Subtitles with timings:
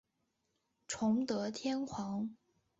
[0.87, 2.35] 崇德天皇。